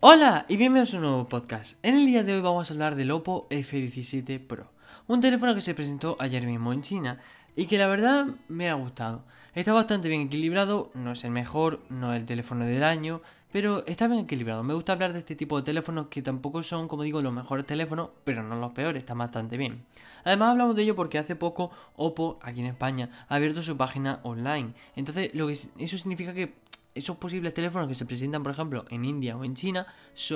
Hola 0.00 0.46
y 0.48 0.56
bienvenidos 0.56 0.94
a 0.94 0.98
un 0.98 1.02
nuevo 1.02 1.28
podcast. 1.28 1.84
En 1.84 1.96
el 1.96 2.06
día 2.06 2.22
de 2.22 2.32
hoy 2.32 2.40
vamos 2.40 2.70
a 2.70 2.72
hablar 2.72 2.94
del 2.94 3.10
Oppo 3.10 3.48
F17 3.50 4.38
Pro, 4.38 4.70
un 5.08 5.20
teléfono 5.20 5.56
que 5.56 5.60
se 5.60 5.74
presentó 5.74 6.16
ayer 6.20 6.46
mismo 6.46 6.72
en 6.72 6.82
China 6.82 7.18
y 7.56 7.66
que 7.66 7.78
la 7.78 7.88
verdad 7.88 8.28
me 8.46 8.70
ha 8.70 8.74
gustado. 8.74 9.24
Está 9.56 9.72
bastante 9.72 10.08
bien 10.08 10.20
equilibrado, 10.22 10.92
no 10.94 11.10
es 11.10 11.24
el 11.24 11.32
mejor, 11.32 11.80
no 11.88 12.14
es 12.14 12.20
el 12.20 12.26
teléfono 12.26 12.64
del 12.64 12.84
año, 12.84 13.22
pero 13.50 13.84
está 13.86 14.06
bien 14.06 14.20
equilibrado. 14.20 14.62
Me 14.62 14.72
gusta 14.72 14.92
hablar 14.92 15.12
de 15.12 15.18
este 15.18 15.34
tipo 15.34 15.56
de 15.56 15.64
teléfonos 15.64 16.06
que 16.06 16.22
tampoco 16.22 16.62
son, 16.62 16.86
como 16.86 17.02
digo, 17.02 17.20
los 17.20 17.32
mejores 17.32 17.66
teléfonos, 17.66 18.10
pero 18.22 18.44
no 18.44 18.54
los 18.54 18.70
peores, 18.70 19.00
está 19.00 19.14
bastante 19.14 19.56
bien. 19.56 19.84
Además 20.22 20.50
hablamos 20.50 20.76
de 20.76 20.84
ello 20.84 20.94
porque 20.94 21.18
hace 21.18 21.34
poco 21.34 21.72
Oppo, 21.96 22.38
aquí 22.42 22.60
en 22.60 22.66
España, 22.66 23.26
ha 23.28 23.34
abierto 23.34 23.64
su 23.64 23.76
página 23.76 24.20
online. 24.22 24.74
Entonces, 24.94 25.34
lo 25.34 25.48
que 25.48 25.54
eso 25.54 25.98
significa 25.98 26.32
que 26.32 26.54
esos 26.98 27.16
posibles 27.16 27.54
teléfonos 27.54 27.88
que 27.88 27.94
se 27.94 28.04
presentan, 28.04 28.42
por 28.42 28.52
ejemplo, 28.52 28.84
en 28.90 29.04
India 29.04 29.36
o 29.36 29.44
en 29.44 29.54
China, 29.54 29.86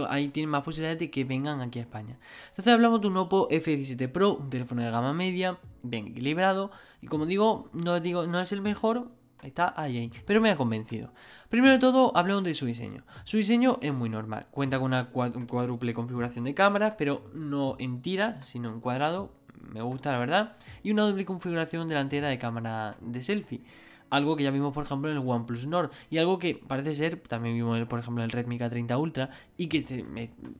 ahí 0.08 0.28
tienen 0.28 0.50
más 0.50 0.62
posibilidades 0.62 0.98
de 0.98 1.10
que 1.10 1.24
vengan 1.24 1.60
aquí 1.60 1.78
a 1.78 1.82
España. 1.82 2.18
Entonces 2.48 2.72
hablamos 2.72 3.00
de 3.00 3.08
un 3.08 3.16
Oppo 3.16 3.48
F17 3.48 4.08
Pro, 4.10 4.34
un 4.34 4.50
teléfono 4.50 4.82
de 4.82 4.90
gama 4.90 5.12
media, 5.12 5.58
bien 5.82 6.08
equilibrado, 6.08 6.70
y 7.00 7.06
como 7.06 7.26
digo, 7.26 7.68
no 7.72 8.00
digo, 8.00 8.26
no 8.26 8.40
es 8.40 8.52
el 8.52 8.62
mejor, 8.62 9.10
Está 9.42 9.74
ahí, 9.76 9.98
ahí, 9.98 10.12
pero 10.24 10.40
me 10.40 10.50
ha 10.50 10.56
convencido. 10.56 11.12
Primero 11.48 11.72
de 11.72 11.80
todo, 11.80 12.16
hablamos 12.16 12.44
de 12.44 12.54
su 12.54 12.64
diseño. 12.64 13.02
Su 13.24 13.38
diseño 13.38 13.76
es 13.82 13.92
muy 13.92 14.08
normal. 14.08 14.46
Cuenta 14.52 14.78
con 14.78 14.86
una 14.86 15.06
cuádruple 15.10 15.94
configuración 15.94 16.44
de 16.44 16.54
cámaras, 16.54 16.94
pero 16.96 17.28
no 17.34 17.74
en 17.80 18.02
tira, 18.02 18.40
sino 18.44 18.72
en 18.72 18.80
cuadrado. 18.80 19.32
Me 19.60 19.82
gusta, 19.82 20.12
la 20.12 20.18
verdad. 20.18 20.56
Y 20.84 20.92
una 20.92 21.02
doble 21.02 21.24
configuración 21.24 21.88
delantera 21.88 22.28
de 22.28 22.38
cámara 22.38 22.96
de 23.00 23.20
selfie 23.20 23.64
algo 24.12 24.36
que 24.36 24.44
ya 24.44 24.50
vimos 24.50 24.74
por 24.74 24.84
ejemplo 24.84 25.10
en 25.10 25.16
el 25.16 25.26
OnePlus 25.26 25.66
Nord 25.66 25.90
y 26.10 26.18
algo 26.18 26.38
que 26.38 26.54
parece 26.54 26.94
ser, 26.94 27.16
también 27.16 27.56
vimos 27.56 27.80
por 27.88 27.98
ejemplo 27.98 28.22
en 28.22 28.26
el 28.26 28.30
Redmi 28.30 28.58
K30 28.58 29.00
Ultra 29.00 29.30
y 29.56 29.68
que 29.68 29.82
se, 29.82 30.04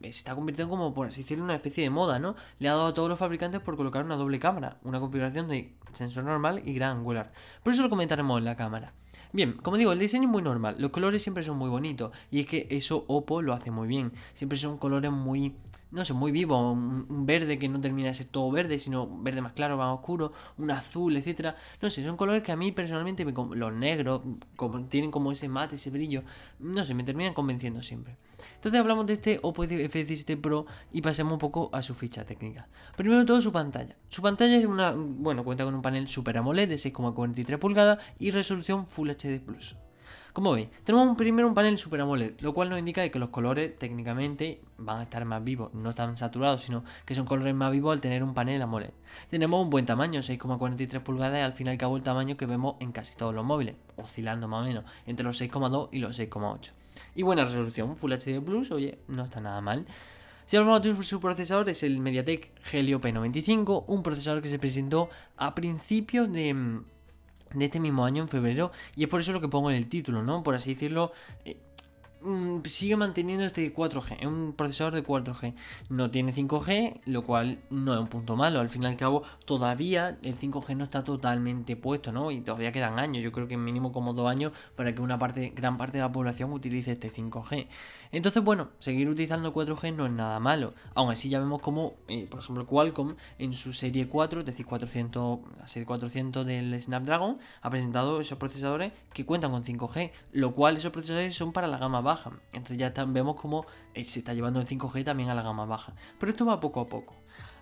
está 0.01 0.35
convirtiendo 0.35 0.71
como 0.71 0.95
por 0.95 1.09
así 1.09 1.23
decirlo 1.23 1.45
una 1.45 1.55
especie 1.55 1.85
de 1.85 1.91
moda, 1.91 2.19
¿no? 2.19 2.35
Le 2.59 2.71
ha 2.71 2.73
dado 2.73 2.87
a 2.87 2.95
todos 2.95 3.11
los 3.11 3.19
fabricantes 3.19 3.61
por 3.61 3.77
colocar 3.77 4.07
una 4.07 4.17
doble 4.17 4.39
cámara, 4.39 4.79
una 4.85 5.01
configuración 5.01 5.49
de 5.49 5.75
sensor 5.93 6.25
normal 6.25 6.63
y 6.65 6.73
gran 6.73 6.97
angular. 6.97 7.33
Por 7.63 7.75
eso 7.75 7.83
lo 7.83 7.91
comentaremos 7.91 8.39
en 8.39 8.47
la 8.47 8.57
cámara. 8.57 8.95
Bien, 9.33 9.53
como 9.53 9.79
digo, 9.79 9.93
el 9.93 9.99
diseño 9.99 10.25
es 10.25 10.31
muy 10.31 10.43
normal, 10.43 10.77
los 10.79 10.91
colores 10.91 11.23
siempre 11.23 11.43
son 11.43 11.57
muy 11.57 11.71
bonitos 11.71 12.13
y 12.31 12.41
es 12.41 12.47
que 12.47 12.67
eso 12.71 13.05
Oppo 13.09 13.41
lo 13.41 13.55
hace 13.55 13.71
muy 13.71 13.89
bien, 13.89 14.13
siempre 14.35 14.59
son 14.59 14.77
colores 14.77 15.11
muy 15.11 15.55
no 15.93 16.07
sé, 16.07 16.15
muy 16.15 16.33
vivo, 16.33 16.73
un, 16.73 17.27
verde 17.27 17.59
que 17.59 17.69
no 17.69 17.79
termina 17.81 18.09
de 18.09 18.15
ser 18.15 18.27
todo 18.29 18.51
verde, 18.51 18.79
sino 18.79 19.07
verde 19.23 19.43
más 19.43 19.53
claro, 19.53 19.77
más 19.77 19.95
oscuro, 19.95 20.33
un 20.57 20.71
azul, 20.71 21.15
etcétera. 21.17 21.55
No 21.83 21.91
sé, 21.91 22.03
son 22.03 22.17
colores 22.17 22.43
que 22.43 22.51
a 22.51 22.57
mí 22.57 22.73
personalmente, 22.73 23.27
me, 23.27 23.33
los 23.33 23.73
negros, 23.75 24.23
como, 24.57 24.83
tienen 24.87 25.11
como 25.11 25.31
ese 25.31 25.49
mate, 25.49 25.75
ese 25.75 25.91
brillo, 25.91 26.23
no 26.59 26.85
sé, 26.87 26.95
me 26.95 27.05
terminan 27.05 27.35
convenciendo 27.35 27.83
siempre. 27.83 28.17
Entonces 28.55 28.81
hablamos 28.81 29.07
de 29.07 29.15
este 29.15 29.39
Oppo 29.43 29.65
F17 29.65 30.41
Pro 30.41 30.67
y 30.93 31.03
pasemos 31.03 31.35
un 31.35 31.39
poco 31.39 31.69
a 31.73 31.83
su 31.83 31.95
ficha 31.95 32.25
técnica. 32.25 32.69
Primero 32.97 33.21
de 33.21 33.27
todo 33.27 33.41
su 33.41 33.53
pantalla. 33.53 33.97
Su 34.09 34.23
pantalla 34.23 34.57
es 34.57 34.65
una, 34.65 34.93
bueno, 34.97 35.45
cuenta 35.45 35.65
con 35.65 35.75
un 35.75 35.83
panel 35.83 36.09
Super 36.09 36.39
AMOLED 36.39 36.69
de 36.69 36.77
6,43 36.77 37.59
pulgadas 37.59 37.99
y 38.19 38.31
resolución 38.31 38.87
Full 38.87 39.11
HD 39.11 39.22
Plus. 39.45 39.77
Como 40.33 40.53
veis, 40.53 40.69
tenemos 40.83 41.15
primero 41.17 41.47
un 41.47 41.55
panel 41.55 41.79
Super 41.79 42.01
AMOLED, 42.01 42.41
lo 42.41 42.55
cual 42.55 42.71
nos 42.71 42.79
indica 42.79 43.07
que 43.07 43.19
los 43.19 43.29
colores 43.29 43.79
técnicamente 43.79 44.63
van 44.79 45.01
a 45.01 45.03
estar 45.03 45.25
más 45.27 45.45
vivos, 45.45 45.75
no 45.75 45.95
tan 45.95 46.17
saturados, 46.17 46.63
sino 46.63 46.85
que 47.05 47.15
son 47.15 47.27
colores 47.27 47.55
más 47.55 47.71
vivos 47.71 47.93
al 47.93 48.01
tener 48.01 48.23
un 48.23 48.33
panel 48.33 48.63
AMOLED. 48.63 48.93
Tenemos 49.29 49.63
un 49.63 49.69
buen 49.69 49.85
tamaño, 49.85 50.21
6,43 50.21 51.03
pulgadas, 51.03 51.45
al 51.45 51.53
fin 51.53 51.67
y 51.67 51.71
al 51.71 51.77
cabo 51.77 51.99
el 51.99 52.03
tamaño 52.03 52.39
que 52.39 52.47
vemos 52.47 52.77
en 52.81 52.93
casi 52.93 53.15
todos 53.15 53.35
los 53.35 53.45
móviles, 53.45 53.77
oscilando 53.97 54.49
más 54.49 54.63
o 54.63 54.67
menos 54.67 54.85
entre 55.05 55.25
los 55.25 55.39
6,2 55.39 55.91
y 55.93 55.99
los 55.99 56.19
6,8. 56.19 56.73
Y 57.15 57.23
buena 57.23 57.45
resolución, 57.45 57.97
Full 57.97 58.13
HD 58.13 58.41
Plus, 58.43 58.71
oye, 58.71 58.99
no 59.09 59.25
está 59.25 59.43
nada 59.43 59.61
mal. 59.61 59.85
Si 60.47 60.57
hablamos 60.57 60.83
de 60.83 61.03
su 61.03 61.21
procesador, 61.21 61.69
es 61.69 61.83
el 61.83 62.01
MediaTek 62.01 62.53
Helio 62.73 63.03
P95, 63.03 63.85
un 63.87 64.03
procesador 64.03 64.43
que 64.43 64.49
se 64.49 64.59
presentó 64.59 65.11
a 65.37 65.55
principios 65.55 66.33
de 66.33 66.83
de 67.55 67.65
este 67.65 67.81
mismo 67.81 68.05
año, 68.05 68.23
en 68.23 68.29
febrero, 68.29 68.73
y 68.97 69.05
es 69.05 69.09
por 69.09 69.21
eso 69.21 69.33
lo 69.33 69.41
que 69.41 69.49
pongo 69.49 69.71
en 69.71 69.77
el 69.77 69.89
título, 69.89 70.23
¿no? 70.23 70.43
Por 70.43 70.55
así 70.55 70.75
decirlo, 70.75 71.13
eh, 71.45 71.57
sigue 72.65 72.97
manteniendo 72.97 73.45
este 73.45 73.75
4G, 73.75 74.19
es 74.21 74.27
un 74.27 74.53
procesador 74.53 74.95
de 74.95 75.05
4G, 75.05 75.55
no 75.89 76.11
tiene 76.11 76.33
5G, 76.33 77.01
lo 77.07 77.23
cual 77.23 77.61
no 77.71 77.95
es 77.95 78.01
un 78.01 78.07
punto 78.07 78.37
malo, 78.37 78.61
al 78.61 78.69
fin 78.69 78.83
y 78.83 78.87
al 78.87 78.97
cabo 78.97 79.23
todavía 79.45 80.19
el 80.23 80.39
5G 80.39 80.77
no 80.77 80.85
está 80.85 81.05
totalmente 81.05 81.77
puesto, 81.77 82.13
¿no? 82.13 82.31
Y 82.31 82.41
todavía 82.41 82.73
quedan 82.73 82.99
años, 82.99 83.23
yo 83.23 83.33
creo 83.33 83.49
que 83.49 83.57
mínimo 83.57 83.93
como 83.93 84.15
dos 84.15 84.31
años 84.31 84.53
para 84.77 84.95
que 84.95 85.03
una 85.03 85.19
parte, 85.19 85.53
gran 85.55 85.77
parte 85.77 85.99
de 85.99 86.03
la 86.03 86.13
población 86.13 86.53
utilice 86.53 86.93
este 86.93 87.11
5G. 87.11 87.67
Entonces, 88.13 88.43
bueno, 88.43 88.69
seguir 88.79 89.09
utilizando 89.09 89.53
4G 89.53 89.95
no 89.95 90.07
es 90.07 90.13
nada 90.13 90.39
malo, 90.39 90.75
aún 90.95 91.11
así 91.11 91.29
ya 91.29 91.41
vemos 91.41 91.61
como, 91.61 91.95
eh, 92.09 92.27
por 92.31 92.41
ejemplo, 92.41 92.67
Qualcomm 92.67 93.17
en 93.39 93.55
su 93.55 93.73
serie 93.73 94.09
4, 94.09 94.41
es 94.41 94.47
decir, 94.47 94.67
400, 94.67 95.41
la 95.59 95.67
serie 95.67 95.87
400 95.87 96.47
del 96.47 96.81
Snapdragon, 96.81 97.39
ha 97.61 97.71
presentado 97.71 98.21
esos 98.21 98.39
procesadores 98.39 98.93
que 99.13 99.27
cuentan 99.27 99.51
con 99.51 99.65
5G, 99.65 100.13
lo 100.33 100.55
cual 100.55 100.77
esos 100.77 100.93
procesadores 100.93 101.35
son 101.35 101.53
para 101.53 101.67
la 101.67 101.79
gama 101.79 102.01
baja 102.01 102.12
entonces 102.53 102.77
ya 102.77 102.93
vemos 103.07 103.37
cómo 103.41 103.67
eh, 103.95 104.05
se 104.05 104.21
está 104.21 104.35
llevando 104.35 104.61
el 104.61 104.67
5G 104.67 105.05
también 105.05 105.31
a 105.31 105.35
la 105.35 105.43
gama 105.43 105.65
baja. 105.65 105.95
Pero 106.19 106.31
esto 106.31 106.45
va 106.47 106.61
poco 106.61 106.81
a 106.81 106.89
poco. 106.89 107.15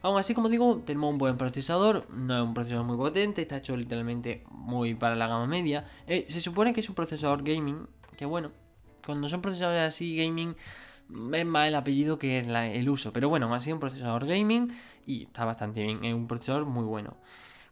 Aún 0.03 0.19
así, 0.19 0.35
como 0.35 0.49
digo, 0.49 0.83
tenemos 0.85 1.11
un 1.11 1.19
buen 1.19 1.37
procesador, 1.37 2.09
no 2.11 2.37
es 2.37 2.43
un 2.43 2.55
procesador 2.55 2.87
muy 2.87 2.97
potente, 2.97 3.43
está 3.43 3.59
hecho 3.59 3.77
literalmente 3.77 4.45
muy 4.51 4.95
para 4.95 5.15
la 5.15 5.27
gama 5.27 5.47
media. 5.47 5.87
Eh, 6.07 6.25
se 6.29 6.41
supone 6.41 6.73
que 6.73 6.81
es 6.81 6.89
un 6.89 6.95
procesador 6.95 7.43
gaming, 7.43 7.87
que 8.17 8.25
bueno, 8.25 8.51
cuando 9.05 9.29
son 9.29 9.43
procesadores 9.43 9.83
así 9.87 10.17
gaming 10.17 10.57
es 11.33 11.47
más 11.47 11.69
el 11.69 11.75
apellido 11.75 12.19
que 12.19 12.39
el 12.39 12.89
uso. 12.89 13.13
Pero 13.13 13.29
bueno, 13.29 13.53
ha 13.53 13.61
sido 13.61 13.77
un 13.77 13.81
procesador 13.81 14.27
gaming 14.27 14.73
y 15.07 15.25
está 15.25 15.45
bastante 15.45 15.83
bien, 15.83 16.05
es 16.05 16.15
un 16.15 16.27
procesador 16.27 16.67
muy 16.67 16.85
bueno. 16.85 17.17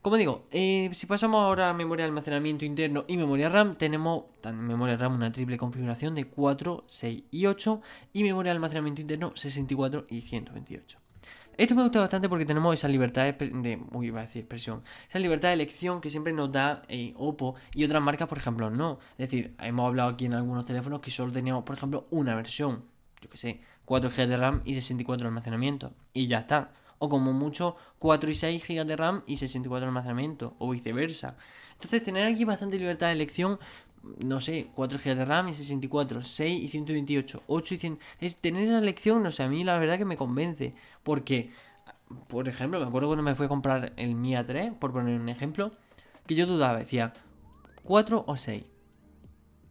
Como 0.02 0.16
digo, 0.16 0.46
eh, 0.52 0.90
si 0.92 1.06
pasamos 1.06 1.42
ahora 1.42 1.70
a 1.70 1.74
memoria 1.74 2.04
de 2.04 2.10
almacenamiento 2.10 2.64
interno 2.64 3.04
y 3.08 3.16
memoria 3.16 3.48
RAM, 3.48 3.74
tenemos 3.74 4.24
en 4.44 4.64
memoria 4.64 4.96
RAM 4.96 5.14
una 5.14 5.32
triple 5.32 5.58
configuración 5.58 6.14
de 6.14 6.26
4, 6.26 6.84
6 6.86 7.24
y 7.32 7.46
8 7.46 7.80
y 8.12 8.22
memoria 8.22 8.52
de 8.52 8.56
almacenamiento 8.56 9.00
interno 9.00 9.32
64 9.34 10.06
y 10.08 10.20
128. 10.20 10.98
Esto 11.56 11.74
me 11.74 11.82
gusta 11.82 11.98
bastante 11.98 12.28
porque 12.28 12.44
tenemos 12.44 12.72
esa 12.72 12.86
libertad 12.86 13.24
de, 13.24 13.80
expresión, 14.34 14.82
esa 15.08 15.18
libertad 15.18 15.48
de 15.48 15.54
elección 15.54 16.00
que 16.00 16.10
siempre 16.10 16.32
nos 16.32 16.52
da 16.52 16.84
eh, 16.86 17.12
Oppo 17.16 17.56
y 17.74 17.82
otras 17.82 18.00
marcas, 18.00 18.28
por 18.28 18.38
ejemplo, 18.38 18.70
no. 18.70 19.00
Es 19.18 19.28
decir, 19.28 19.56
hemos 19.58 19.88
hablado 19.88 20.10
aquí 20.10 20.26
en 20.26 20.34
algunos 20.34 20.64
teléfonos 20.64 21.00
que 21.00 21.10
solo 21.10 21.32
teníamos, 21.32 21.64
por 21.64 21.76
ejemplo, 21.76 22.06
una 22.10 22.36
versión, 22.36 22.84
yo 23.20 23.28
que 23.28 23.36
sé, 23.36 23.60
4 23.84 24.10
GB 24.10 24.28
de 24.28 24.36
RAM 24.36 24.62
y 24.64 24.74
64 24.74 25.24
de 25.24 25.28
almacenamiento 25.28 25.92
y 26.12 26.28
ya 26.28 26.38
está 26.38 26.70
o 26.98 27.08
como 27.08 27.32
mucho 27.32 27.76
4 27.98 28.30
y 28.30 28.34
6 28.34 28.64
GB 28.66 28.84
de 28.84 28.96
RAM 28.96 29.22
y 29.26 29.36
64 29.36 29.80
de 29.80 29.86
almacenamiento, 29.86 30.54
o 30.58 30.70
viceversa. 30.70 31.36
Entonces, 31.74 32.02
tener 32.02 32.32
aquí 32.32 32.44
bastante 32.44 32.78
libertad 32.78 33.08
de 33.08 33.12
elección, 33.14 33.58
no 34.24 34.40
sé, 34.40 34.68
4 34.74 34.98
GB 34.98 35.16
de 35.16 35.24
RAM 35.24 35.48
y 35.48 35.54
64, 35.54 36.22
6 36.22 36.64
y 36.64 36.68
128, 36.68 37.42
8 37.46 37.74
y 37.74 37.78
100. 37.78 37.98
Es 38.20 38.36
tener 38.40 38.62
esa 38.62 38.78
elección, 38.78 39.22
no 39.22 39.30
sé, 39.30 39.42
a 39.42 39.48
mí 39.48 39.64
la 39.64 39.78
verdad 39.78 39.98
que 39.98 40.04
me 40.04 40.16
convence. 40.16 40.74
Porque, 41.02 41.50
por 42.28 42.48
ejemplo, 42.48 42.80
me 42.80 42.86
acuerdo 42.86 43.08
cuando 43.08 43.22
me 43.22 43.34
fui 43.34 43.46
a 43.46 43.48
comprar 43.48 43.92
el 43.96 44.14
Mi 44.14 44.34
A3, 44.34 44.74
por 44.78 44.92
poner 44.92 45.20
un 45.20 45.28
ejemplo, 45.28 45.72
que 46.26 46.34
yo 46.34 46.46
dudaba, 46.46 46.78
decía 46.78 47.12
4 47.84 48.24
o 48.26 48.36
6. 48.36 48.77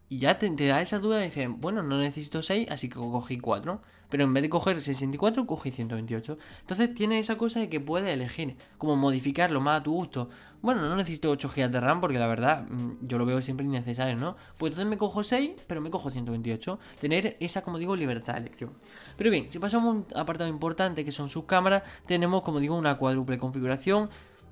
Y 0.09 0.19
ya 0.19 0.37
te, 0.37 0.49
da 0.49 0.81
esa 0.81 0.99
duda 0.99 1.21
y 1.21 1.25
dices, 1.25 1.49
bueno, 1.49 1.83
no 1.83 1.97
necesito 1.97 2.41
6, 2.41 2.67
así 2.71 2.87
que 2.87 2.95
cogí 2.95 3.39
4. 3.39 3.81
Pero 4.09 4.23
en 4.23 4.33
vez 4.33 4.41
de 4.41 4.49
coger 4.49 4.81
64, 4.81 5.45
cogí 5.45 5.69
128. 5.69 6.37
Entonces 6.61 6.93
tiene 6.93 7.19
esa 7.19 7.37
cosa 7.37 7.59
de 7.59 7.67
que 7.67 7.81
puedes 7.81 8.13
elegir, 8.13 8.55
como 8.77 8.95
modificarlo 8.95 9.59
más 9.59 9.81
a 9.81 9.83
tu 9.83 9.91
gusto. 9.91 10.29
Bueno, 10.61 10.81
no 10.81 10.95
necesito 10.95 11.29
8 11.29 11.51
GB 11.53 11.69
de 11.69 11.81
RAM 11.81 11.99
porque 11.99 12.17
la 12.17 12.27
verdad 12.27 12.63
mm, 12.69 13.05
yo 13.05 13.17
lo 13.17 13.25
veo 13.25 13.41
siempre 13.41 13.65
innecesario, 13.65 14.15
¿no? 14.15 14.37
Pues 14.57 14.71
entonces 14.71 14.89
me 14.89 14.97
cojo 14.97 15.23
6, 15.23 15.51
pero 15.67 15.81
me 15.81 15.89
cojo 15.89 16.09
128. 16.09 16.79
Tener 17.01 17.35
esa, 17.41 17.61
como 17.61 17.77
digo, 17.77 17.97
libertad 17.97 18.35
de 18.35 18.39
elección. 18.39 18.71
Pero 19.17 19.29
bien, 19.29 19.51
si 19.51 19.59
pasamos 19.59 19.87
a 19.87 19.97
un 19.97 20.05
apartado 20.15 20.49
importante 20.49 21.03
que 21.03 21.11
son 21.11 21.27
sus 21.27 21.43
cámaras, 21.43 21.83
tenemos, 22.05 22.43
como 22.43 22.61
digo, 22.61 22.77
una 22.77 22.97
cuádruple 22.97 23.37
configuración 23.37 24.09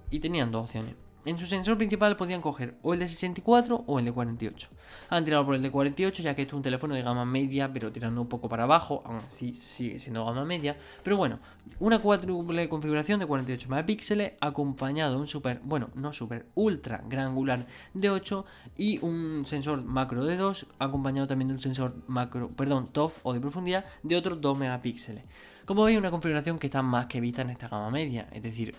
y 0.09 0.19
tenían 0.19 0.51
dos 0.51 0.65
opciones. 0.65 1.04
En 1.25 1.39
su 1.39 1.47
sensor 1.47 1.75
principal 1.75 2.15
podían 2.15 2.39
coger 2.39 2.75
o 2.83 2.93
el 2.93 2.99
de 2.99 3.07
64 3.07 3.83
o 3.87 3.97
el 3.97 4.05
de 4.05 4.11
48. 4.11 4.69
Han 5.09 5.25
tirado 5.25 5.43
por 5.43 5.55
el 5.55 5.61
de 5.63 5.71
48 5.71 6.21
ya 6.21 6.35
que 6.35 6.43
esto 6.43 6.55
es 6.55 6.57
un 6.57 6.61
teléfono 6.61 6.93
de 6.93 7.01
gama 7.01 7.25
media 7.25 7.73
pero 7.73 7.91
tirando 7.91 8.21
un 8.21 8.29
poco 8.29 8.47
para 8.47 8.63
abajo, 8.63 9.01
aún 9.05 9.17
así 9.17 9.55
sigue 9.55 9.97
siendo 9.97 10.23
gama 10.23 10.45
media. 10.45 10.77
Pero 11.03 11.17
bueno, 11.17 11.39
una 11.79 11.97
cuádruple 11.97 12.69
configuración 12.69 13.19
de 13.19 13.25
48 13.25 13.69
megapíxeles 13.69 14.33
acompañado 14.39 15.15
de 15.15 15.21
un 15.21 15.27
super, 15.27 15.61
bueno, 15.63 15.89
no 15.95 16.13
super, 16.13 16.45
ultra 16.53 17.03
gran 17.07 17.25
angular 17.25 17.65
de 17.95 18.09
8 18.11 18.45
y 18.77 19.03
un 19.03 19.47
sensor 19.47 19.83
macro 19.83 20.25
de 20.25 20.37
2 20.37 20.67
acompañado 20.77 21.27
también 21.27 21.47
de 21.47 21.55
un 21.55 21.59
sensor 21.59 22.03
macro, 22.05 22.49
perdón, 22.49 22.85
TOF 22.85 23.21
o 23.23 23.33
de 23.33 23.39
profundidad 23.39 23.85
de 24.03 24.15
otros 24.15 24.39
2 24.41 24.59
megapíxeles. 24.59 25.23
Como 25.65 25.85
veis, 25.85 25.97
una 25.97 26.11
configuración 26.11 26.59
que 26.59 26.67
está 26.67 26.83
más 26.83 27.07
que 27.07 27.19
vista 27.19 27.41
en 27.41 27.49
esta 27.49 27.67
gama 27.67 27.89
media, 27.89 28.27
es 28.31 28.43
decir, 28.43 28.75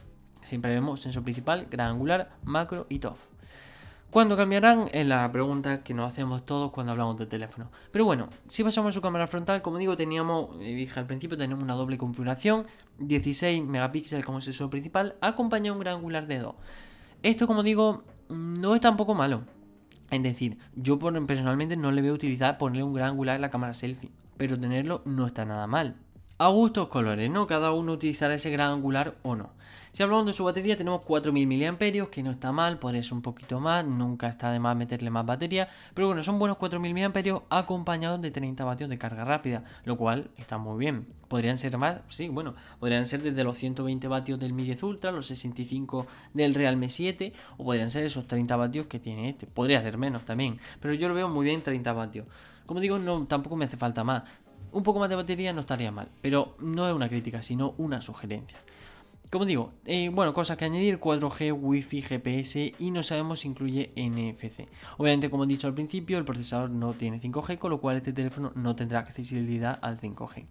Siempre 0.46 0.72
vemos 0.72 1.00
sensor 1.00 1.24
principal, 1.24 1.66
gran 1.68 1.90
angular, 1.90 2.30
macro 2.44 2.86
y 2.88 3.00
TOF. 3.00 3.18
¿Cuándo 4.10 4.36
cambiarán? 4.36 4.88
Es 4.92 5.04
la 5.04 5.30
pregunta 5.32 5.82
que 5.82 5.92
nos 5.92 6.06
hacemos 6.06 6.46
todos 6.46 6.70
cuando 6.70 6.92
hablamos 6.92 7.18
de 7.18 7.26
teléfono. 7.26 7.68
Pero 7.90 8.04
bueno, 8.04 8.28
si 8.48 8.62
pasamos 8.62 8.90
a 8.90 8.92
su 8.92 9.02
cámara 9.02 9.26
frontal, 9.26 9.60
como 9.60 9.78
digo, 9.78 9.96
teníamos, 9.96 10.50
eh, 10.60 10.72
dije 10.76 11.00
al 11.00 11.06
principio, 11.06 11.36
tenemos 11.36 11.64
una 11.64 11.74
doble 11.74 11.98
configuración, 11.98 12.64
16 12.98 13.64
megapíxeles 13.64 14.24
como 14.24 14.40
sensor 14.40 14.70
principal, 14.70 15.16
acompañado 15.20 15.74
de 15.74 15.78
un 15.78 15.80
gran 15.80 15.96
angular 15.96 16.28
de 16.28 16.38
2. 16.38 16.54
Esto, 17.24 17.48
como 17.48 17.64
digo, 17.64 18.04
no 18.28 18.76
es 18.76 18.80
tampoco 18.80 19.16
malo. 19.16 19.42
Es 20.12 20.22
decir, 20.22 20.58
yo 20.76 20.96
personalmente 21.00 21.76
no 21.76 21.90
le 21.90 22.02
voy 22.02 22.10
a 22.10 22.14
utilizar 22.14 22.56
ponerle 22.56 22.84
un 22.84 22.94
gran 22.94 23.10
angular 23.10 23.34
en 23.34 23.42
la 23.42 23.50
cámara 23.50 23.74
selfie, 23.74 24.12
pero 24.36 24.56
tenerlo 24.56 25.02
no 25.06 25.26
está 25.26 25.44
nada 25.44 25.66
mal. 25.66 25.96
A 26.38 26.48
gustos 26.48 26.88
colores, 26.88 27.30
¿no? 27.30 27.46
Cada 27.46 27.72
uno 27.72 27.92
utilizará 27.92 28.34
ese 28.34 28.50
gran 28.50 28.70
angular 28.70 29.14
o 29.22 29.34
no. 29.34 29.54
Si 29.92 30.02
hablamos 30.02 30.26
de 30.26 30.34
su 30.34 30.44
batería, 30.44 30.76
tenemos 30.76 31.00
4000 31.00 31.48
mAh, 31.48 32.10
que 32.10 32.22
no 32.22 32.30
está 32.30 32.52
mal, 32.52 32.78
podría 32.78 33.02
ser 33.02 33.14
un 33.14 33.22
poquito 33.22 33.58
más, 33.58 33.86
nunca 33.86 34.28
está 34.28 34.50
de 34.50 34.58
más 34.58 34.76
meterle 34.76 35.08
más 35.08 35.24
batería, 35.24 35.70
pero 35.94 36.08
bueno, 36.08 36.22
son 36.22 36.38
buenos 36.38 36.58
4000 36.58 36.92
mAh 36.92 37.42
acompañados 37.48 38.20
de 38.20 38.30
30 38.30 38.66
vatios 38.66 38.90
de 38.90 38.98
carga 38.98 39.24
rápida, 39.24 39.64
lo 39.86 39.96
cual 39.96 40.30
está 40.36 40.58
muy 40.58 40.78
bien. 40.78 41.06
Podrían 41.26 41.56
ser 41.56 41.78
más, 41.78 42.02
sí, 42.10 42.28
bueno, 42.28 42.54
podrían 42.80 43.06
ser 43.06 43.22
desde 43.22 43.42
los 43.42 43.56
120 43.56 44.06
vatios 44.06 44.38
del 44.38 44.52
Mi 44.52 44.64
10 44.64 44.82
Ultra, 44.82 45.12
los 45.12 45.28
65 45.28 46.06
del 46.34 46.54
Realme 46.54 46.90
7, 46.90 47.32
o 47.56 47.64
podrían 47.64 47.90
ser 47.90 48.04
esos 48.04 48.28
30 48.28 48.54
vatios 48.56 48.86
que 48.88 48.98
tiene 48.98 49.30
este. 49.30 49.46
Podría 49.46 49.80
ser 49.80 49.96
menos 49.96 50.26
también, 50.26 50.60
pero 50.80 50.92
yo 50.92 51.08
lo 51.08 51.14
veo 51.14 51.30
muy 51.30 51.46
bien 51.46 51.62
30 51.62 51.94
vatios. 51.94 52.26
Como 52.66 52.80
digo, 52.80 52.98
no, 52.98 53.26
tampoco 53.26 53.56
me 53.56 53.64
hace 53.64 53.78
falta 53.78 54.04
más. 54.04 54.24
Un 54.76 54.82
poco 54.82 55.00
más 55.00 55.08
de 55.08 55.16
batería 55.16 55.54
no 55.54 55.62
estaría 55.62 55.90
mal, 55.90 56.10
pero 56.20 56.54
no 56.60 56.86
es 56.86 56.94
una 56.94 57.08
crítica, 57.08 57.40
sino 57.40 57.74
una 57.78 58.02
sugerencia. 58.02 58.58
Como 59.30 59.46
digo, 59.46 59.72
eh, 59.86 60.10
bueno, 60.10 60.34
cosas 60.34 60.58
que 60.58 60.66
añadir, 60.66 61.00
4G, 61.00 61.58
Wi-Fi, 61.58 62.02
GPS 62.02 62.74
y 62.78 62.90
no 62.90 63.02
sabemos 63.02 63.40
si 63.40 63.48
incluye 63.48 63.92
NFC. 63.96 64.68
Obviamente, 64.98 65.30
como 65.30 65.44
he 65.44 65.46
dicho 65.46 65.66
al 65.66 65.72
principio, 65.72 66.18
el 66.18 66.26
procesador 66.26 66.68
no 66.68 66.92
tiene 66.92 67.18
5G, 67.18 67.56
con 67.56 67.70
lo 67.70 67.80
cual 67.80 67.96
este 67.96 68.12
teléfono 68.12 68.52
no 68.54 68.76
tendrá 68.76 68.98
accesibilidad 68.98 69.78
al 69.80 69.98
5G. 69.98 70.44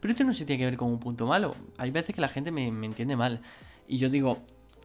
Pero 0.00 0.10
esto 0.10 0.24
no 0.24 0.34
se 0.34 0.44
tiene 0.44 0.58
que 0.58 0.64
ver 0.64 0.76
con 0.76 0.90
un 0.90 0.98
punto 0.98 1.28
malo. 1.28 1.54
Hay 1.76 1.92
veces 1.92 2.16
que 2.16 2.20
la 2.20 2.28
gente 2.28 2.50
me, 2.50 2.66
entiende 2.66 3.14
mal. 3.14 3.42
Y 3.86 3.98
yo 3.98 4.08
digo, 4.08 4.38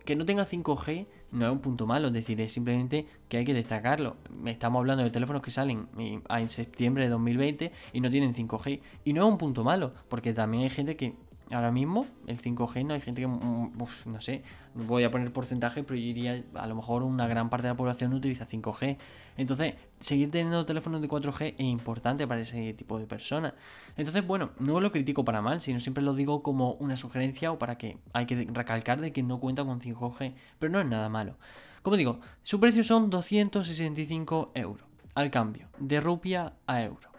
que 0.05 0.15
no 0.15 0.25
tenga 0.25 0.45
5G 0.45 1.05
no 1.31 1.47
es 1.47 1.51
un 1.51 1.59
punto 1.59 1.87
malo, 1.87 2.07
es 2.07 2.13
decir, 2.13 2.39
es 2.41 2.53
simplemente 2.53 3.07
que 3.27 3.37
hay 3.37 3.45
que 3.45 3.53
destacarlo. 3.53 4.17
Estamos 4.45 4.79
hablando 4.79 5.03
de 5.03 5.09
teléfonos 5.09 5.41
que 5.41 5.49
salen 5.49 5.87
en 5.97 6.49
septiembre 6.49 7.03
de 7.03 7.09
2020 7.09 7.71
y 7.91 8.01
no 8.01 8.09
tienen 8.09 8.35
5G. 8.35 8.81
Y 9.03 9.13
no 9.13 9.25
es 9.25 9.31
un 9.31 9.37
punto 9.39 9.63
malo, 9.63 9.93
porque 10.09 10.33
también 10.33 10.63
hay 10.63 10.69
gente 10.69 10.95
que 10.95 11.15
Ahora 11.51 11.71
mismo, 11.71 12.07
el 12.25 12.41
5G 12.41 12.85
no 12.85 12.93
hay 12.93 13.01
gente 13.01 13.21
que, 13.21 13.27
mm, 13.27 13.71
no 14.05 14.21
sé, 14.21 14.43
no 14.75 14.85
voy 14.85 15.03
a 15.03 15.11
poner 15.11 15.31
porcentaje, 15.31 15.83
pero 15.83 15.95
yo 15.95 16.05
diría, 16.05 16.43
a 16.55 16.67
lo 16.67 16.75
mejor 16.75 17.03
una 17.03 17.27
gran 17.27 17.49
parte 17.49 17.67
de 17.67 17.73
la 17.73 17.77
población 17.77 18.11
no 18.11 18.17
utiliza 18.17 18.45
5G. 18.45 18.97
Entonces, 19.35 19.73
seguir 19.99 20.31
teniendo 20.31 20.65
teléfonos 20.65 21.01
de 21.01 21.07
4G 21.07 21.55
es 21.57 21.65
importante 21.65 22.27
para 22.27 22.41
ese 22.41 22.73
tipo 22.73 22.97
de 22.97 23.05
personas. 23.05 23.53
Entonces, 23.97 24.25
bueno, 24.25 24.51
no 24.59 24.79
lo 24.79 24.91
critico 24.91 25.25
para 25.25 25.41
mal, 25.41 25.61
sino 25.61 25.79
siempre 25.79 26.03
lo 26.03 26.13
digo 26.13 26.41
como 26.41 26.73
una 26.73 26.95
sugerencia 26.97 27.51
o 27.51 27.59
para 27.59 27.77
que 27.77 27.97
hay 28.13 28.25
que 28.25 28.47
recalcar 28.51 29.01
de 29.01 29.11
que 29.11 29.21
no 29.21 29.39
cuenta 29.39 29.65
con 29.65 29.81
5G, 29.81 30.33
pero 30.59 30.71
no 30.71 30.79
es 30.79 30.85
nada 30.85 31.09
malo. 31.09 31.35
Como 31.81 31.97
digo, 31.97 32.19
su 32.43 32.59
precio 32.59 32.83
son 32.83 33.09
265 33.09 34.51
euros 34.55 34.87
al 35.15 35.29
cambio, 35.29 35.67
de 35.79 35.99
rupia 35.99 36.53
a 36.65 36.81
euro. 36.81 37.09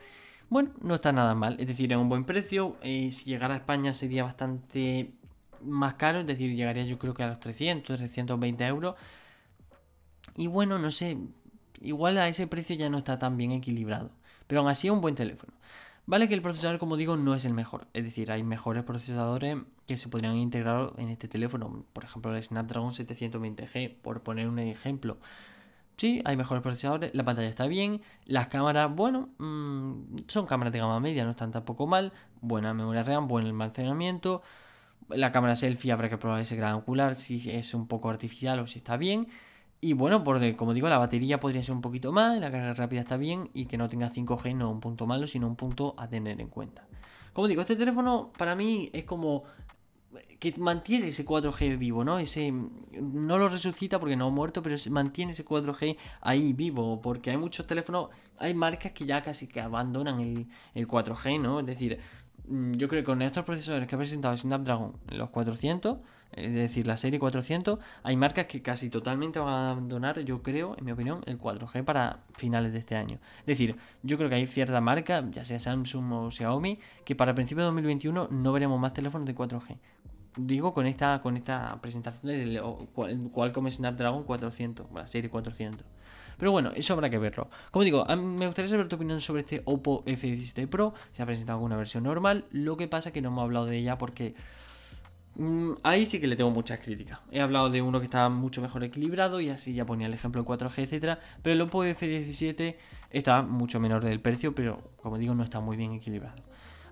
Bueno, 0.50 0.70
no 0.82 0.94
está 0.94 1.12
nada 1.12 1.34
mal, 1.34 1.56
es 1.58 1.66
decir, 1.66 1.92
es 1.92 1.98
un 1.98 2.08
buen 2.08 2.24
precio. 2.24 2.76
y 2.82 3.10
si 3.10 3.30
llegara 3.30 3.54
a 3.54 3.56
España 3.56 3.92
sería 3.92 4.24
bastante 4.24 5.12
más 5.62 5.94
caro, 5.94 6.20
es 6.20 6.26
decir, 6.26 6.54
llegaría 6.54 6.84
yo 6.84 6.98
creo 6.98 7.14
que 7.14 7.22
a 7.22 7.28
los 7.28 7.40
300, 7.40 7.96
320 7.96 8.66
euros. 8.66 8.94
Y 10.36 10.46
bueno, 10.46 10.78
no 10.78 10.90
sé, 10.90 11.16
igual 11.80 12.18
a 12.18 12.28
ese 12.28 12.46
precio 12.46 12.76
ya 12.76 12.90
no 12.90 12.98
está 12.98 13.18
tan 13.18 13.36
bien 13.36 13.52
equilibrado. 13.52 14.10
Pero 14.46 14.60
aún 14.60 14.70
así 14.70 14.88
es 14.88 14.92
un 14.92 15.00
buen 15.00 15.14
teléfono. 15.14 15.52
Vale 16.06 16.28
que 16.28 16.34
el 16.34 16.42
procesador, 16.42 16.78
como 16.78 16.96
digo, 16.96 17.16
no 17.16 17.34
es 17.34 17.46
el 17.46 17.54
mejor. 17.54 17.86
Es 17.94 18.04
decir, 18.04 18.30
hay 18.30 18.42
mejores 18.42 18.84
procesadores 18.84 19.56
que 19.86 19.96
se 19.96 20.08
podrían 20.08 20.36
integrar 20.36 20.92
en 20.98 21.08
este 21.08 21.28
teléfono. 21.28 21.84
Por 21.92 22.04
ejemplo, 22.04 22.34
el 22.34 22.42
Snapdragon 22.42 22.92
720G, 22.92 23.96
por 24.02 24.22
poner 24.22 24.48
un 24.48 24.58
ejemplo. 24.58 25.16
Sí, 25.96 26.22
hay 26.24 26.36
mejores 26.36 26.62
procesadores, 26.62 27.14
la 27.14 27.22
pantalla 27.22 27.48
está 27.48 27.66
bien, 27.66 28.00
las 28.24 28.48
cámaras, 28.48 28.92
bueno, 28.92 29.28
mm, 29.38 30.16
son 30.26 30.46
cámaras 30.46 30.72
de 30.72 30.80
gama 30.80 30.98
media, 30.98 31.24
no 31.24 31.30
están 31.30 31.52
tampoco 31.52 31.86
mal, 31.86 32.12
buena 32.40 32.74
memoria 32.74 33.04
RAM, 33.04 33.28
buen 33.28 33.46
almacenamiento, 33.46 34.42
la 35.08 35.32
cámara 35.32 35.56
selfie 35.56 35.92
habrá 35.92 36.08
que 36.08 36.18
probar 36.18 36.40
ese 36.40 36.56
gran 36.56 36.74
angular 36.74 37.14
si 37.14 37.50
es 37.50 37.74
un 37.74 37.86
poco 37.86 38.10
artificial 38.10 38.58
o 38.60 38.66
si 38.66 38.78
está 38.78 38.96
bien. 38.96 39.28
Y 39.80 39.92
bueno, 39.92 40.24
porque 40.24 40.56
como 40.56 40.72
digo, 40.72 40.88
la 40.88 40.98
batería 40.98 41.38
podría 41.40 41.62
ser 41.62 41.74
un 41.74 41.82
poquito 41.82 42.10
más, 42.10 42.40
la 42.40 42.50
carga 42.50 42.72
rápida 42.72 43.00
está 43.00 43.16
bien 43.16 43.50
y 43.52 43.66
que 43.66 43.76
no 43.76 43.88
tenga 43.88 44.08
5G 44.10 44.56
no 44.56 44.70
un 44.70 44.80
punto 44.80 45.06
malo, 45.06 45.26
sino 45.26 45.46
un 45.46 45.56
punto 45.56 45.94
a 45.98 46.08
tener 46.08 46.40
en 46.40 46.48
cuenta. 46.48 46.86
Como 47.34 47.48
digo, 47.48 47.60
este 47.60 47.76
teléfono 47.76 48.32
para 48.38 48.54
mí 48.54 48.88
es 48.92 49.04
como 49.04 49.42
que 50.38 50.54
mantiene 50.58 51.08
ese 51.08 51.24
4G 51.24 51.78
vivo, 51.78 52.04
¿no? 52.04 52.18
Ese 52.18 52.52
no 52.52 53.38
lo 53.38 53.48
resucita 53.48 53.98
porque 53.98 54.16
no 54.16 54.26
ha 54.26 54.30
muerto, 54.30 54.62
pero 54.62 54.76
mantiene 54.90 55.32
ese 55.32 55.44
4G 55.44 55.96
ahí 56.20 56.52
vivo, 56.52 57.00
porque 57.00 57.30
hay 57.30 57.36
muchos 57.36 57.66
teléfonos, 57.66 58.08
hay 58.38 58.54
marcas 58.54 58.92
que 58.92 59.06
ya 59.06 59.22
casi 59.22 59.46
que 59.46 59.60
abandonan 59.60 60.20
el, 60.20 60.46
el 60.74 60.88
4G, 60.88 61.40
¿no? 61.40 61.60
Es 61.60 61.66
decir, 61.66 61.98
mm, 62.48 62.72
yo 62.72 62.88
creo 62.88 63.02
que 63.02 63.06
con 63.06 63.22
estos 63.22 63.44
procesadores 63.44 63.88
que 63.88 63.94
ha 63.94 63.98
presentado 63.98 64.36
Snapdragon, 64.36 64.92
los 65.08 65.30
400, 65.30 65.98
es 66.36 66.54
decir, 66.54 66.86
la 66.86 66.96
serie 66.96 67.18
400, 67.20 67.78
hay 68.02 68.16
marcas 68.16 68.46
que 68.46 68.60
casi 68.60 68.90
totalmente 68.90 69.38
van 69.38 69.54
a 69.54 69.70
abandonar, 69.70 70.20
yo 70.20 70.42
creo, 70.42 70.74
en 70.76 70.84
mi 70.84 70.92
opinión, 70.92 71.20
el 71.26 71.38
4G 71.38 71.84
para 71.84 72.24
finales 72.36 72.72
de 72.72 72.80
este 72.80 72.96
año. 72.96 73.18
Es 73.40 73.46
decir, 73.46 73.76
yo 74.02 74.16
creo 74.16 74.28
que 74.28 74.34
hay 74.36 74.46
cierta 74.46 74.80
marca, 74.80 75.24
ya 75.30 75.44
sea 75.44 75.58
Samsung 75.58 76.12
o 76.12 76.30
Xiaomi, 76.30 76.80
que 77.04 77.14
para 77.14 77.34
principios 77.34 77.62
de 77.62 77.66
2021 77.66 78.28
no 78.30 78.52
veremos 78.52 78.80
más 78.80 78.92
teléfonos 78.92 79.26
de 79.26 79.34
4G. 79.34 79.78
Digo 80.36 80.74
con 80.74 80.86
esta, 80.86 81.20
con 81.20 81.36
esta 81.36 81.78
presentación 81.80 82.32
del 82.32 82.60
Qualcomm 83.32 83.70
Snapdragon 83.70 84.24
400, 84.24 84.86
la 84.92 85.06
serie 85.06 85.30
400. 85.30 85.86
Pero 86.36 86.50
bueno, 86.50 86.72
eso 86.74 86.94
habrá 86.94 87.08
que 87.08 87.18
verlo. 87.18 87.48
Como 87.70 87.84
digo, 87.84 88.04
me 88.16 88.46
gustaría 88.46 88.68
saber 88.68 88.88
tu 88.88 88.96
opinión 88.96 89.20
sobre 89.20 89.42
este 89.42 89.62
Oppo 89.64 90.04
F17 90.04 90.66
Pro. 90.66 90.92
Se 91.12 91.22
ha 91.22 91.26
presentado 91.26 91.58
alguna 91.58 91.76
versión 91.76 92.02
normal. 92.02 92.44
Lo 92.50 92.76
que 92.76 92.88
pasa 92.88 93.10
es 93.10 93.12
que 93.12 93.22
no 93.22 93.28
hemos 93.28 93.44
hablado 93.44 93.66
de 93.66 93.78
ella 93.78 93.96
porque 93.98 94.34
Mm, 95.36 95.72
ahí 95.82 96.06
sí 96.06 96.20
que 96.20 96.26
le 96.28 96.36
tengo 96.36 96.50
muchas 96.50 96.78
críticas. 96.78 97.18
He 97.30 97.40
hablado 97.40 97.68
de 97.70 97.82
uno 97.82 97.98
que 97.98 98.06
estaba 98.06 98.28
mucho 98.28 98.62
mejor 98.62 98.84
equilibrado 98.84 99.40
y 99.40 99.50
así 99.50 99.74
ya 99.74 99.84
ponía 99.84 100.06
el 100.06 100.14
ejemplo 100.14 100.44
4G, 100.44 100.84
etcétera. 100.84 101.18
Pero 101.42 101.54
el 101.54 101.60
Oppo 101.60 101.84
F17 101.84 102.76
está 103.10 103.42
mucho 103.42 103.80
menor 103.80 104.04
del 104.04 104.20
precio, 104.20 104.54
pero 104.54 104.92
como 105.02 105.18
digo, 105.18 105.34
no 105.34 105.42
está 105.42 105.60
muy 105.60 105.76
bien 105.76 105.92
equilibrado. 105.92 106.36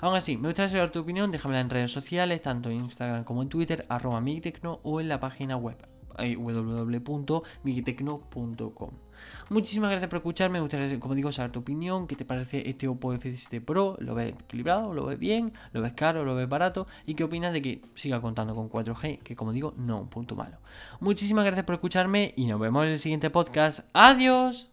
Aún 0.03 0.15
así, 0.17 0.37
me 0.37 0.49
gustaría 0.49 0.69
saber 0.69 0.91
tu 0.91 0.99
opinión, 0.99 1.31
déjamela 1.31 1.61
en 1.61 1.71
redes 1.71 1.93
sociales, 1.93 2.43
tanto 2.43 2.71
en 2.71 2.79
Instagram 2.79 3.23
como 3.23 3.41
en 3.41 3.49
Twitter, 3.49 3.87
arroba 3.89 4.21
migtecno 4.21 4.81
o 4.83 5.01
en 5.01 5.09
la 5.09 5.21
página 5.21 5.57
web 5.57 5.77
www.migitecno.com. 6.19 8.91
Muchísimas 9.49 9.91
gracias 9.91 10.11
por 10.11 10.17
escucharme. 10.17 10.55
Me 10.55 10.63
gustaría, 10.63 10.99
como 10.99 11.15
digo, 11.15 11.31
saber 11.31 11.53
tu 11.53 11.61
opinión. 11.61 12.09
¿Qué 12.09 12.17
te 12.17 12.25
parece 12.25 12.69
este 12.69 12.89
Oppo 12.89 13.15
F17 13.15 13.65
Pro? 13.65 13.97
¿Lo 14.01 14.17
ves 14.17 14.33
equilibrado? 14.33 14.93
¿Lo 14.93 15.07
ves 15.07 15.21
bien? 15.21 15.53
¿Lo 15.73 15.81
ves 15.81 15.93
caro? 15.93 16.25
¿Lo 16.25 16.35
ves 16.35 16.49
barato? 16.49 16.89
¿Y 17.07 17.15
qué 17.15 17.23
opinas 17.23 17.53
de 17.53 17.63
que 17.63 17.83
siga 17.95 18.21
contando 18.21 18.57
con 18.57 18.69
4G? 18.69 19.21
Que, 19.21 19.37
como 19.37 19.53
digo, 19.53 19.73
no 19.77 20.01
un 20.01 20.09
punto 20.09 20.35
malo. 20.35 20.59
Muchísimas 20.99 21.45
gracias 21.45 21.65
por 21.65 21.77
escucharme 21.77 22.35
y 22.37 22.47
nos 22.47 22.59
vemos 22.59 22.83
en 22.85 22.91
el 22.91 22.99
siguiente 22.99 23.31
podcast. 23.31 23.89
¡Adiós! 23.93 24.72